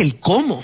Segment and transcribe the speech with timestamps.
[0.00, 0.62] el cómo.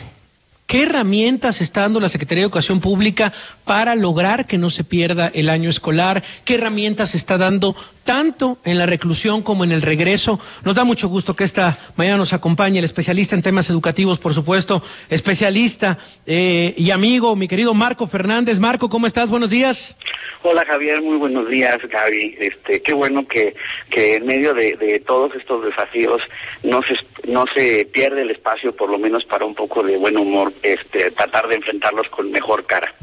[0.66, 3.32] ¿Qué herramientas está dando la Secretaría de Educación Pública
[3.64, 6.24] para lograr que no se pierda el año escolar?
[6.44, 10.40] ¿Qué herramientas está dando tanto en la reclusión como en el regreso?
[10.64, 14.34] Nos da mucho gusto que esta mañana nos acompañe el especialista en temas educativos, por
[14.34, 18.58] supuesto, especialista eh, y amigo, mi querido Marco Fernández.
[18.58, 19.30] Marco, ¿cómo estás?
[19.30, 19.96] Buenos días.
[20.42, 22.38] Hola Javier, muy buenos días Gaby.
[22.40, 23.54] Este, qué bueno que,
[23.92, 26.22] en medio de, de todos estos desafíos
[26.64, 26.94] no se,
[27.30, 31.10] no se pierde el espacio, por lo menos para un poco de buen humor este,
[31.10, 32.94] tratar de enfrentarlos con mejor cara.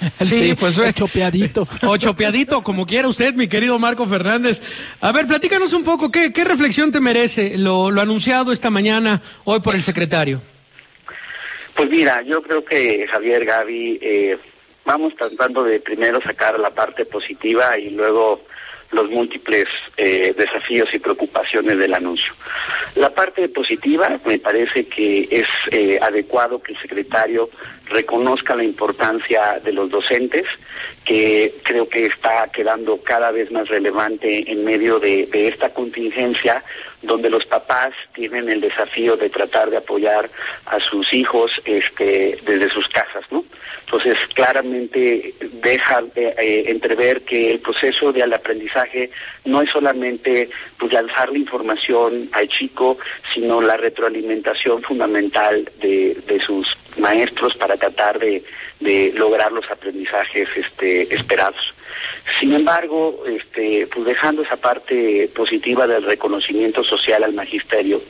[0.22, 1.66] Sí, pues chopeadito.
[1.82, 4.62] O chopeadito, como quiera usted, mi querido Marco Fernández.
[5.00, 9.22] A ver, platícanos un poco, ¿qué, qué reflexión te merece lo, lo anunciado esta mañana
[9.44, 10.40] hoy por el secretario?
[11.74, 14.38] Pues mira, yo creo que Javier, Gaby, eh,
[14.84, 18.42] vamos tratando de primero sacar la parte positiva y luego
[18.90, 19.66] los múltiples
[19.96, 22.32] eh, desafíos y preocupaciones del anuncio.
[22.94, 27.50] La parte positiva me parece que es eh, adecuado que el secretario
[27.90, 30.44] reconozca la importancia de los docentes,
[31.04, 36.62] que creo que está quedando cada vez más relevante en medio de, de esta contingencia
[37.02, 40.28] donde los papás tienen el desafío de tratar de apoyar
[40.66, 43.44] a sus hijos este, desde sus casas, ¿no?
[43.84, 45.32] Entonces, claramente
[45.62, 49.10] deja eh, eh, entrever que el proceso del aprendizaje
[49.46, 52.98] no es solamente pues, lanzar la información al chico,
[53.32, 58.42] sino la retroalimentación fundamental de, de sus maestros para tratar de,
[59.14, 61.74] lograr los aprendizajes este, esperados.
[62.38, 68.00] Sin embargo, este, pues dejando esa parte positiva del reconocimiento social al magisterio,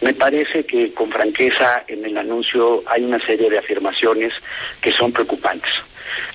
[0.00, 4.32] me parece que con franqueza en el anuncio hay una serie de afirmaciones
[4.80, 5.72] que son preocupantes.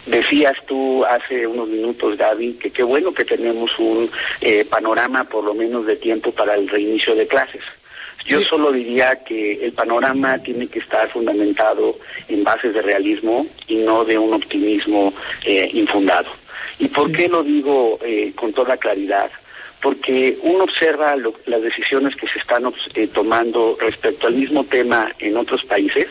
[0.06, 4.10] Decías tú hace unos minutos, Gaby, que qué bueno que tenemos un
[4.42, 7.62] eh, panorama por lo menos de tiempo para el reinicio de clases.
[8.30, 13.78] Yo solo diría que el panorama tiene que estar fundamentado en bases de realismo y
[13.78, 15.12] no de un optimismo
[15.44, 16.30] eh, infundado.
[16.78, 19.32] ¿Y por qué lo digo eh, con toda claridad?
[19.82, 22.64] Porque uno observa lo, las decisiones que se están
[22.96, 26.08] eh, tomando respecto al mismo tema en otros países.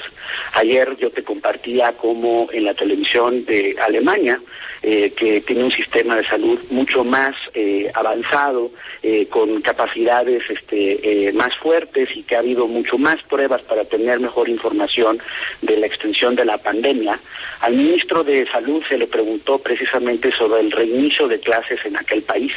[0.54, 4.40] Ayer yo te compartía cómo en la televisión de Alemania,
[4.80, 8.70] eh, que tiene un sistema de salud mucho más eh, avanzado,
[9.02, 14.20] eh, con capacidades este, más fuertes y que ha habido mucho más pruebas para tener
[14.20, 15.18] mejor información
[15.62, 17.18] de la extensión de la pandemia,
[17.60, 22.22] al ministro de Salud se le preguntó precisamente sobre el reinicio de clases en aquel
[22.22, 22.52] país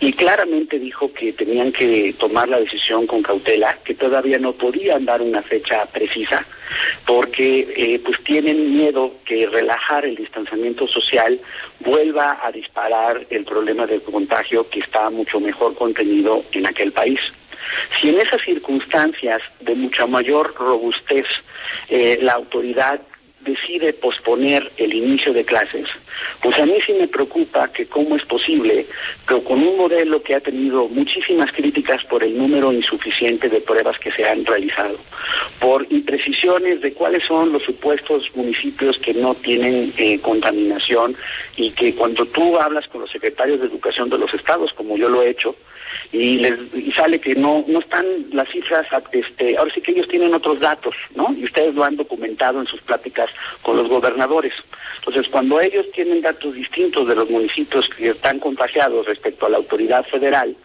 [0.00, 5.04] y claramente dijo que tenían que tomar la decisión con cautela, que todavía no podían
[5.04, 6.46] dar una fecha precisa
[7.04, 11.40] porque eh, pues tienen miedo que relajar el distanciamiento social
[11.80, 17.18] vuelva a disparar el problema del contagio que está mucho mejor contenido en aquel país.
[18.00, 21.26] Si en esas circunstancias de mucha mayor robustez
[21.88, 23.00] eh, la autoridad
[23.40, 25.86] decide posponer el inicio de clases,
[26.42, 28.86] pues a mí sí me preocupa que cómo es posible
[29.26, 33.98] que con un modelo que ha tenido muchísimas críticas por el número insuficiente de pruebas
[33.98, 34.96] que se han realizado,
[35.60, 41.16] por imprecisiones de cuáles son los supuestos municipios que no tienen eh, contaminación
[41.56, 45.08] y que cuando tú hablas con los secretarios de educación de los estados, como yo
[45.08, 45.54] lo he hecho,
[46.12, 50.08] y, les, y sale que no no están las cifras este ahora sí que ellos
[50.08, 53.30] tienen otros datos no y ustedes lo han documentado en sus pláticas
[53.62, 54.52] con los gobernadores
[54.98, 59.58] entonces cuando ellos tienen datos distintos de los municipios que están contagiados respecto a la
[59.58, 60.56] autoridad federal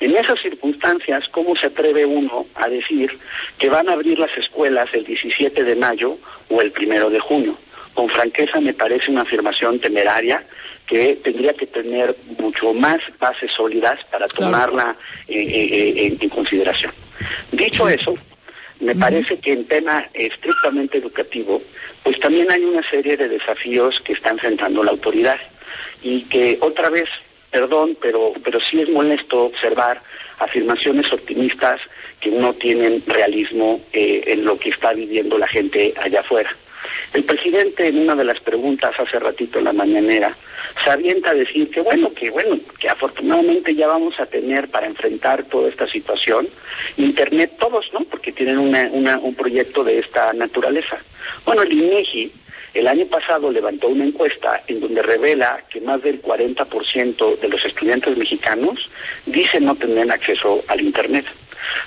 [0.00, 3.16] en esas circunstancias, ¿cómo se atreve uno a decir
[3.58, 6.18] que van a abrir las escuelas el 17 de mayo
[6.50, 7.56] o el primero de junio?
[7.94, 10.44] Con franqueza me parece una afirmación temeraria
[10.86, 14.96] que tendría que tener mucho más bases sólidas para tomarla
[15.28, 16.92] eh, eh, en, en, consideración.
[17.52, 18.14] Dicho eso,
[18.80, 21.62] me parece que en tema estrictamente educativo,
[22.02, 25.38] pues también hay una serie de desafíos que está enfrentando la autoridad
[26.02, 27.08] y que otra vez,
[27.50, 30.02] perdón, pero, pero sí es molesto observar
[30.38, 31.80] afirmaciones optimistas
[32.20, 36.54] que no tienen realismo eh, en lo que está viviendo la gente allá afuera.
[37.12, 40.36] El presidente en una de las preguntas hace ratito en la mañanera
[40.82, 44.86] se avienta a decir que bueno, que bueno, que afortunadamente ya vamos a tener para
[44.86, 46.48] enfrentar toda esta situación
[46.96, 48.00] internet todos, ¿no?
[48.00, 50.98] Porque tienen una, una, un proyecto de esta naturaleza.
[51.44, 52.32] Bueno, el INEGI
[52.74, 57.64] el año pasado levantó una encuesta en donde revela que más del 40% de los
[57.64, 58.90] estudiantes mexicanos
[59.26, 61.24] dicen no tener acceso al internet.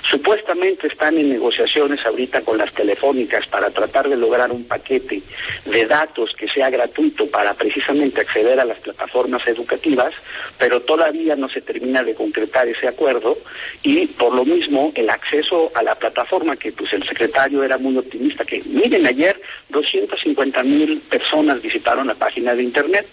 [0.02, 5.22] Supuestamente están en negociaciones ahorita con las telefónicas para tratar de lograr un paquete
[5.64, 10.14] de datos que sea gratuito para precisamente acceder a las plataformas educativas,
[10.58, 13.38] pero todavía no se termina de concretar ese acuerdo
[13.82, 17.96] y por lo mismo el acceso a la plataforma que pues el secretario era muy
[17.96, 23.06] optimista que miren ayer 250 mil personas visitaron la página de internet.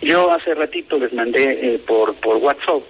[0.00, 2.82] Yo hace ratito les mandé eh, por por WhatsApp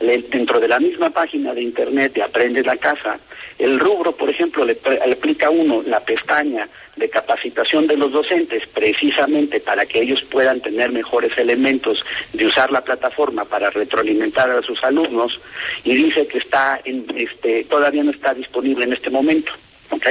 [0.00, 3.18] dentro de la misma página de internet de Aprende la Casa,
[3.58, 4.78] el rubro, por ejemplo, le,
[5.12, 10.90] aplica uno la pestaña de capacitación de los docentes precisamente para que ellos puedan tener
[10.92, 15.40] mejores elementos de usar la plataforma para retroalimentar a sus alumnos
[15.84, 19.52] y dice que está en, este, todavía no está disponible en este momento,
[19.90, 20.06] ¿ok?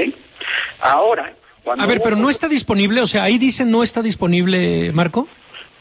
[0.79, 1.33] Ahora,
[1.65, 5.27] a ver, pero no está disponible, o sea, ahí dice no está disponible, Marco.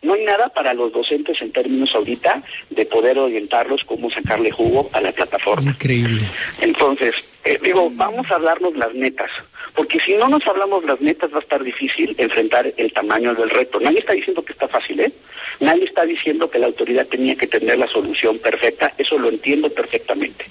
[0.00, 4.88] No hay nada para los docentes en términos ahorita de poder orientarlos cómo sacarle jugo
[4.92, 5.72] a la plataforma.
[5.72, 6.22] Increíble.
[6.60, 9.30] Entonces, eh, digo, vamos a hablarnos las metas,
[9.74, 13.50] porque si no nos hablamos las metas va a estar difícil enfrentar el tamaño del
[13.50, 13.80] reto.
[13.80, 15.12] Nadie está diciendo que está fácil, ¿eh?
[15.58, 19.68] Nadie está diciendo que la autoridad tenía que tener la solución perfecta, eso lo entiendo
[19.68, 20.44] perfectamente.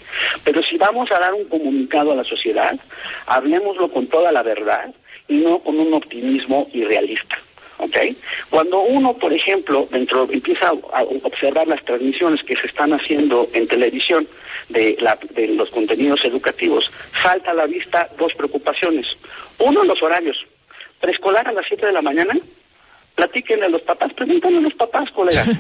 [0.44, 2.78] Pero si vamos a dar un comunicado a la sociedad,
[3.28, 4.94] hablemoslo con toda la verdad
[5.30, 7.38] y no con un optimismo irrealista.
[8.50, 13.68] Cuando uno, por ejemplo, dentro empieza a observar las transmisiones que se están haciendo en
[13.68, 14.28] televisión
[14.70, 14.98] de,
[15.56, 16.90] los contenidos educativos,
[17.22, 19.06] salta a la vista dos preocupaciones.
[19.60, 20.38] Uno, los horarios.
[21.00, 22.36] Preescolar a las 7 de la mañana,
[23.16, 25.46] platíquenle a los papás, pregúntenle a los papás, colega.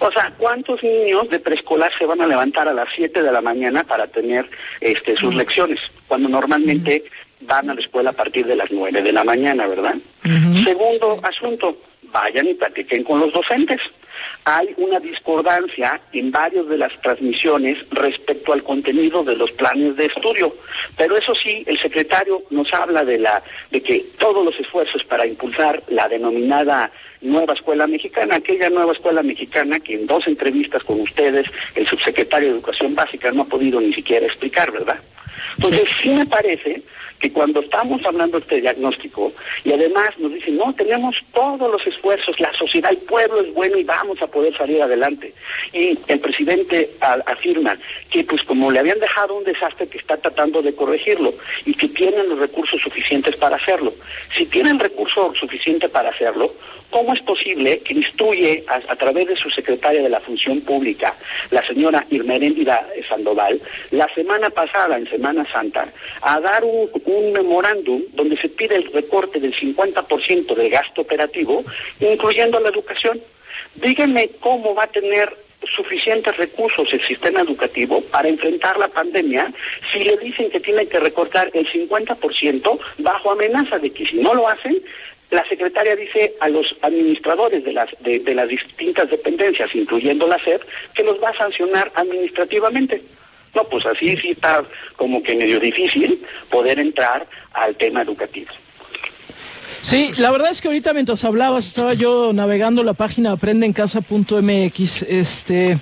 [0.00, 3.40] O sea, ¿cuántos niños de preescolar se van a levantar a las 7 de la
[3.40, 4.50] mañana para tener
[4.80, 5.78] este, sus lecciones?
[6.08, 7.04] Cuando normalmente
[7.40, 9.94] van a la escuela a partir de las nueve de la mañana, ¿verdad?
[10.64, 11.76] Segundo asunto,
[12.12, 13.80] vayan y platiquen con los docentes.
[14.46, 20.06] Hay una discordancia en varias de las transmisiones respecto al contenido de los planes de
[20.06, 20.54] estudio,
[20.96, 25.26] pero eso sí, el secretario nos habla de la de que todos los esfuerzos para
[25.26, 26.90] impulsar la denominada
[27.22, 32.48] nueva escuela mexicana, aquella nueva escuela mexicana que en dos entrevistas con ustedes el subsecretario
[32.48, 34.98] de Educación Básica no ha podido ni siquiera explicar, ¿verdad?
[35.56, 36.82] Entonces, sí me parece
[37.24, 39.32] que cuando estamos hablando de este diagnóstico
[39.64, 43.78] y además nos dicen, no, tenemos todos los esfuerzos, la sociedad, el pueblo es bueno
[43.78, 45.32] y vamos a poder salir adelante.
[45.72, 47.78] Y el presidente afirma
[48.10, 51.32] que pues como le habían dejado un desastre que está tratando de corregirlo
[51.64, 53.94] y que tienen los recursos suficientes para hacerlo.
[54.36, 56.52] Si tienen recursos suficientes para hacerlo,
[56.90, 61.14] ¿cómo es posible que instruye a, través de su secretaria de la Función Pública,
[61.50, 63.60] la señora Irmeréndida Sandoval,
[63.90, 65.88] la semana pasada, en Semana Santa,
[66.20, 71.64] a dar un, memorándum donde se pide el recorte del 50% del gasto operativo,
[72.00, 73.20] incluyendo la educación?
[73.76, 75.34] Díganme cómo va a tener
[75.74, 79.50] suficientes recursos el sistema educativo para enfrentar la pandemia
[79.90, 84.34] si le dicen que tiene que recortar el 50% bajo amenaza de que si no
[84.34, 84.82] lo hacen
[85.30, 90.62] la secretaria dice a los administradores de las, de, las distintas dependencias, incluyendo la SEP,
[90.94, 93.02] que los va a sancionar administrativamente.
[93.54, 94.64] No, pues así sí está
[94.96, 96.20] como que medio difícil
[96.50, 98.50] poder entrar al tema educativo.
[99.80, 105.78] Sí, la verdad es que ahorita mientras hablabas estaba yo navegando la página aprendeencasa.mx, este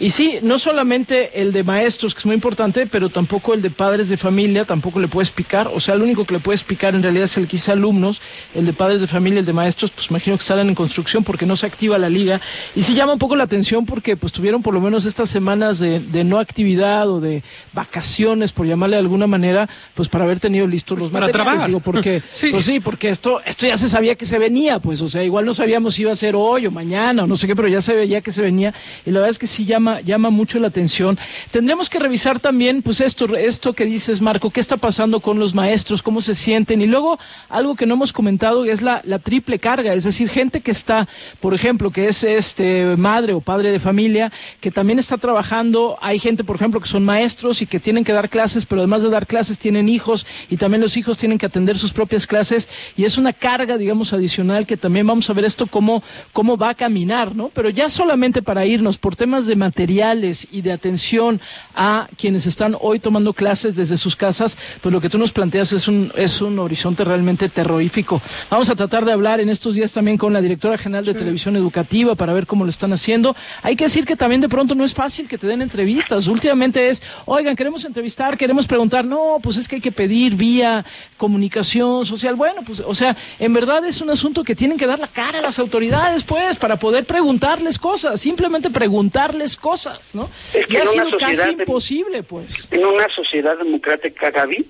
[0.00, 3.68] y sí, no solamente el de maestros, que es muy importante, pero tampoco el de
[3.68, 5.68] padres de familia, tampoco le puedes picar.
[5.74, 8.22] O sea, el único que le puedes picar en realidad es el quizá alumnos,
[8.54, 11.44] el de padres de familia, el de maestros, pues imagino que salen en construcción porque
[11.44, 12.40] no se activa la liga.
[12.74, 15.78] Y sí llama un poco la atención porque pues tuvieron por lo menos estas semanas
[15.78, 17.42] de, no actividad o de
[17.74, 21.66] vacaciones, por llamarle de alguna manera, pues para haber tenido listos los para Trabajar.
[21.66, 22.48] Digo, porque, sí.
[22.52, 25.44] Pues sí, porque esto, esto ya se sabía que se venía, pues, o sea, igual
[25.44, 27.82] no sabíamos si iba a ser hoy o mañana o no sé qué, pero ya
[27.82, 28.72] se veía que se venía.
[29.04, 31.18] Y la verdad es que sí llama llama, mucho la atención.
[31.50, 35.54] Tendremos que revisar también, pues esto, esto que dices, Marco, qué está pasando con los
[35.54, 36.80] maestros, cómo se sienten.
[36.80, 37.18] Y luego,
[37.48, 41.08] algo que no hemos comentado es la, triple carga, es decir, gente que está,
[41.40, 45.98] por ejemplo, que es este madre o padre de familia, que también está trabajando.
[46.00, 49.02] Hay gente, por ejemplo, que son maestros y que tienen que dar clases, pero además
[49.02, 52.68] de dar clases tienen hijos y también los hijos tienen que atender sus propias clases
[52.96, 56.70] y es una carga, digamos, adicional que también vamos a ver esto cómo, cómo va
[56.70, 57.48] a caminar, ¿no?
[57.48, 61.40] Pero ya solamente para irnos por temas de materiales y de atención
[61.74, 65.72] a quienes están hoy tomando clases desde sus casas, pues lo que tú nos planteas
[65.72, 68.20] es un, es un horizonte realmente terrorífico.
[68.50, 71.56] Vamos a tratar de hablar en estos días también con la directora general de Televisión
[71.56, 73.34] Educativa para ver cómo lo están haciendo.
[73.62, 76.26] Hay que decir que también de pronto no es fácil que te den entrevistas.
[76.26, 79.06] Últimamente es, oigan, queremos entrevistar, queremos preguntar.
[79.06, 80.84] No, pues es que hay que pedir vía
[81.16, 82.34] comunicación social.
[82.34, 85.38] Bueno, pues, o sea, en verdad es un asunto que tienen que dar la cara
[85.38, 89.69] a las autoridades, pues, para poder preguntarles cosas, simplemente preguntarles cosas,
[90.14, 90.28] ¿no?
[90.54, 92.68] Es que y ha en una sido casi imposible, pues.
[92.72, 94.66] En una sociedad democrática, Gaby,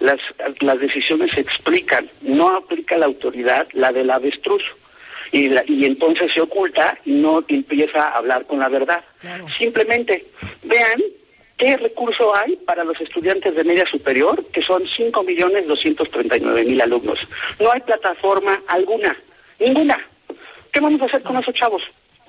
[0.00, 0.18] las,
[0.60, 4.62] las decisiones se explican, no aplica la autoridad la del avestruz.
[5.30, 9.02] Y, la- y entonces se oculta y no empieza a hablar con la verdad.
[9.20, 9.46] Claro.
[9.58, 10.26] Simplemente
[10.62, 11.00] vean
[11.56, 17.18] qué recurso hay para los estudiantes de media superior, que son 5.239.000 alumnos.
[17.60, 19.16] No hay plataforma alguna,
[19.58, 19.98] ninguna.
[20.70, 21.82] ¿Qué vamos a hacer con esos chavos?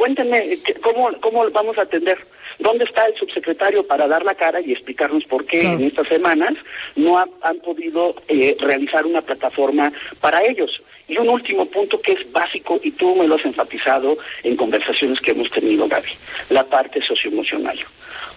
[0.08, 2.18] Cuéntenme, ¿qué- ¿cómo, cómo vamos a atender?
[2.60, 5.78] ¿Dónde está el subsecretario para dar la cara y explicarnos por qué Claro.
[5.80, 6.56] en estas semanas
[6.98, 10.82] no ha- han podido eh, realizar una plataforma para ellos?
[11.08, 15.22] Y un último punto que es básico, y tú me lo has enfatizado en conversaciones
[15.22, 16.10] que hemos tenido, Gaby,
[16.50, 17.80] la parte socioemocional.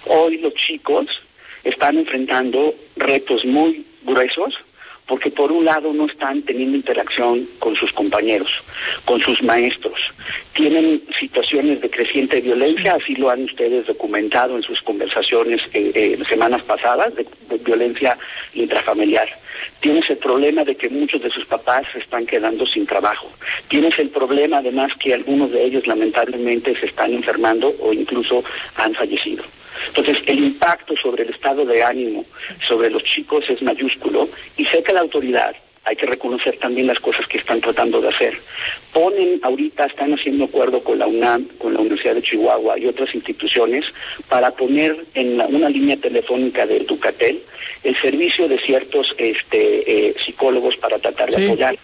[0.06, 1.06] Hoy los chicos
[1.64, 4.54] están enfrentando retos muy gruesos
[5.06, 8.50] porque por un lado no están teniendo interacción con sus compañeros,
[9.04, 9.98] con sus maestros.
[10.52, 16.18] Tienen situaciones de creciente violencia, así lo han ustedes documentado en sus conversaciones eh, eh,
[16.28, 18.18] semanas pasadas, de, de violencia
[18.54, 19.28] intrafamiliar.
[19.80, 23.30] Tienes el problema de que muchos de sus papás se están quedando sin trabajo.
[23.68, 28.42] Tienes el problema además que algunos de ellos lamentablemente se están enfermando o incluso
[28.76, 29.44] han fallecido.
[29.88, 32.24] Entonces, el impacto sobre el estado de ánimo,
[32.66, 36.98] sobre los chicos es mayúsculo y sé que la autoridad, hay que reconocer también las
[36.98, 38.36] cosas que están tratando de hacer.
[38.92, 43.14] Ponen ahorita, están haciendo acuerdo con la UNAM, con la Universidad de Chihuahua y otras
[43.14, 43.84] instituciones
[44.28, 47.40] para poner en la- una línea telefónica de Educatel
[47.84, 51.44] el servicio de ciertos este, eh, psicólogos para tratar de Sí.
[51.46, 51.76] apoyar.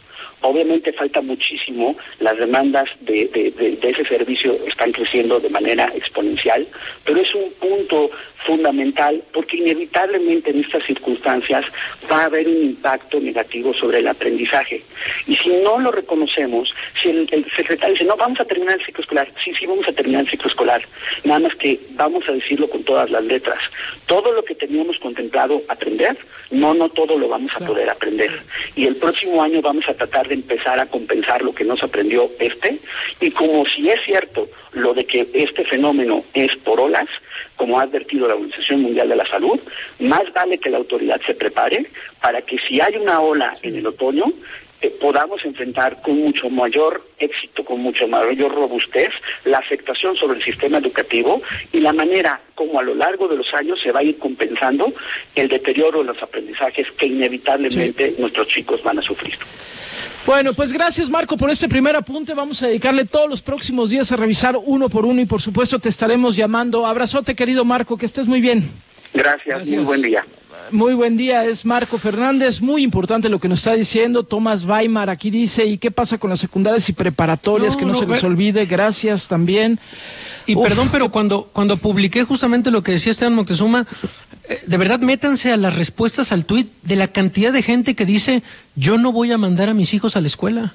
[0.43, 5.91] Obviamente falta muchísimo, las demandas de, de- de- de ese servicio están creciendo de manera
[5.95, 6.67] exponencial,
[7.05, 8.11] pero es un punto
[8.47, 11.65] fundamental porque inevitablemente en estas circunstancias
[12.11, 14.83] va a haber un impacto negativo sobre el aprendizaje.
[15.29, 18.85] Y si no lo reconocemos, si el, el secretario dice, no, vamos a terminar el
[18.85, 20.83] ciclo escolar, sí, sí, vamos a terminar el ciclo escolar,
[21.25, 23.59] nada más que vamos a decirlo con todas las letras,
[24.07, 26.17] todo lo que teníamos contemplado aprender,
[26.51, 28.43] no, no todo lo vamos a poder aprender.
[28.75, 31.87] Y el próximo año vamos a tratar de empezar a compensar lo que no se
[31.87, 32.79] aprendió este.
[33.21, 37.09] Y como si es cierto lo de que este fenómeno es por olas,
[37.57, 39.61] como ha advertido la Organización Mundial de la Salud,
[40.01, 41.87] más vale que la autoridad se prepare
[42.21, 44.25] para que si hay una ola en el otoño,
[44.83, 49.11] eh, podamos enfrentar con mucho mayor éxito, con mucho mayor robustez,
[49.45, 51.41] la afectación sobre el sistema educativo
[51.73, 54.93] y la manera como a lo largo de los años se va a ir compensando
[55.37, 59.37] el deterioro de los aprendizajes que inevitablemente nuestros chicos van a sufrir.
[60.25, 62.33] Bueno, pues gracias Marco por este primer apunte.
[62.35, 65.79] Vamos a dedicarle todos los próximos días a revisar uno por uno y por supuesto
[65.81, 66.87] te estaremos llamando.
[66.87, 68.71] Abrazote querido Marco, que estés muy bien.
[69.13, 69.77] Gracias, Gracias.
[69.77, 70.25] muy buen día.
[70.71, 72.61] Muy buen día, es Marco Fernández.
[72.61, 74.23] Muy importante lo que nos está diciendo.
[74.23, 77.75] Tomás Weimar aquí dice, ¿y qué pasa con las secundarias y preparatorias?
[77.75, 78.67] No, que no, no, se les olvide.
[78.67, 79.79] Gracias también.
[80.47, 80.67] Y Uf.
[80.67, 83.87] perdón, pero cuando, cuando publiqué justamente lo que decía Esteban Moctezuma,
[84.49, 88.07] eh, de verdad métanse a las respuestas al tuit de la cantidad de gente que
[88.07, 88.43] dice,
[88.75, 90.73] yo no voy a mandar a mis hijos a la escuela.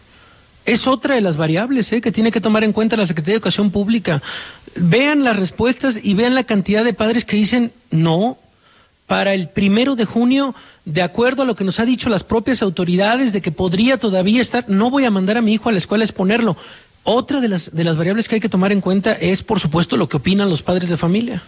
[0.65, 2.01] Es otra de las variables ¿eh?
[2.01, 4.21] que tiene que tomar en cuenta la Secretaría de Educación Pública.
[4.75, 8.37] Vean las respuestas y vean la cantidad de padres que dicen no.
[9.07, 10.53] Para el primero de junio,
[10.85, 14.41] de acuerdo a lo que nos ha dicho las propias autoridades de que podría todavía
[14.41, 16.57] estar, no voy a mandar a mi hijo a la escuela a exponerlo.
[17.03, 19.95] Otra de las, de las variables que hay que tomar en cuenta es, por supuesto,
[19.95, 21.41] lo que opinan los padres de familia.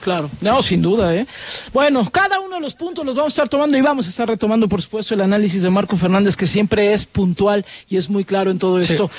[0.00, 1.26] Claro, no, sin duda, ¿eh?
[1.72, 4.26] Bueno, cada uno de los puntos los vamos a estar tomando y vamos a estar
[4.26, 8.24] retomando, por supuesto, el análisis de Marco Fernández, que siempre es puntual y es muy
[8.24, 8.94] claro en todo Sí.
[8.94, 9.10] esto.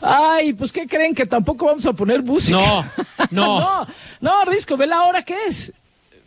[0.00, 1.14] Ay, pues, ¿qué creen?
[1.14, 2.56] Que tampoco vamos a poner música.
[2.56, 2.84] No,
[3.32, 3.58] no.
[3.58, 3.86] no,
[4.20, 5.72] no, Risco, ve la hora que es.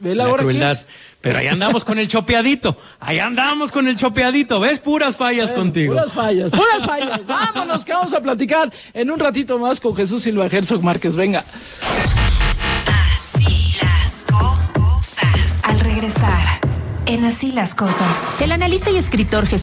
[0.02, 0.76] Ve la, La hora crueldad.
[0.76, 0.88] que es.
[1.22, 2.76] Pero ahí andamos con el chopeadito.
[3.00, 4.60] Ahí andamos con el chopeadito.
[4.60, 4.80] ¿Ves?
[4.80, 5.94] Puras fallas Bueno, contigo.
[5.94, 7.26] Puras fallas, puras fallas.
[7.28, 11.16] Vámonos, que vamos a platicar en un ratito más con Jesús Silva Herzog Márquez.
[11.16, 11.44] Venga.
[13.14, 15.62] Así las cosas.
[15.64, 16.48] Al regresar,
[17.06, 18.42] en Así las cosas.
[18.42, 19.60] El analista y escritor Jesús